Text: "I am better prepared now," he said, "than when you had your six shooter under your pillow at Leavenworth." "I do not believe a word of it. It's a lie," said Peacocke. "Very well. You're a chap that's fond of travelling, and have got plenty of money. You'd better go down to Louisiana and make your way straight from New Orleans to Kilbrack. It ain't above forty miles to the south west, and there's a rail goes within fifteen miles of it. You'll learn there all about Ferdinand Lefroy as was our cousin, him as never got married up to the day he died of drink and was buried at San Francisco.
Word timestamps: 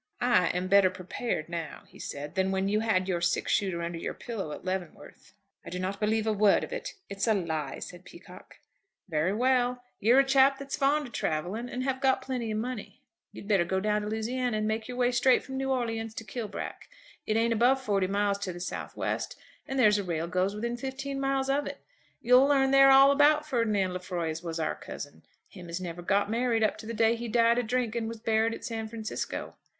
"I 0.23 0.47
am 0.47 0.67
better 0.67 0.89
prepared 0.89 1.47
now," 1.47 1.83
he 1.87 1.99
said, 1.99 2.33
"than 2.33 2.49
when 2.49 2.67
you 2.67 2.79
had 2.79 3.07
your 3.07 3.21
six 3.21 3.51
shooter 3.51 3.83
under 3.83 3.99
your 3.99 4.15
pillow 4.15 4.51
at 4.51 4.65
Leavenworth." 4.65 5.35
"I 5.63 5.69
do 5.69 5.77
not 5.77 5.99
believe 5.99 6.25
a 6.25 6.33
word 6.33 6.63
of 6.63 6.73
it. 6.73 6.95
It's 7.07 7.27
a 7.27 7.35
lie," 7.35 7.77
said 7.77 8.03
Peacocke. 8.03 8.61
"Very 9.07 9.31
well. 9.31 9.83
You're 9.99 10.17
a 10.19 10.25
chap 10.25 10.57
that's 10.57 10.75
fond 10.75 11.05
of 11.05 11.13
travelling, 11.13 11.69
and 11.69 11.83
have 11.83 12.01
got 12.01 12.23
plenty 12.23 12.49
of 12.49 12.57
money. 12.57 13.03
You'd 13.31 13.47
better 13.47 13.63
go 13.63 13.79
down 13.79 14.01
to 14.01 14.07
Louisiana 14.07 14.57
and 14.57 14.67
make 14.67 14.87
your 14.87 14.97
way 14.97 15.11
straight 15.11 15.43
from 15.43 15.57
New 15.57 15.69
Orleans 15.69 16.15
to 16.15 16.23
Kilbrack. 16.23 16.89
It 17.27 17.37
ain't 17.37 17.53
above 17.53 17.79
forty 17.79 18.07
miles 18.07 18.39
to 18.39 18.51
the 18.51 18.59
south 18.59 18.97
west, 18.97 19.37
and 19.67 19.77
there's 19.77 19.99
a 19.99 20.03
rail 20.03 20.25
goes 20.25 20.55
within 20.55 20.77
fifteen 20.77 21.19
miles 21.19 21.47
of 21.47 21.67
it. 21.67 21.79
You'll 22.23 22.45
learn 22.47 22.71
there 22.71 22.89
all 22.89 23.11
about 23.11 23.45
Ferdinand 23.45 23.93
Lefroy 23.93 24.31
as 24.31 24.41
was 24.41 24.59
our 24.59 24.73
cousin, 24.73 25.21
him 25.47 25.69
as 25.69 25.79
never 25.79 26.01
got 26.01 26.27
married 26.27 26.63
up 26.63 26.79
to 26.79 26.87
the 26.87 26.93
day 26.95 27.15
he 27.15 27.27
died 27.27 27.59
of 27.59 27.67
drink 27.67 27.95
and 27.95 28.07
was 28.07 28.19
buried 28.19 28.55
at 28.55 28.65
San 28.65 28.87
Francisco. 28.87 29.53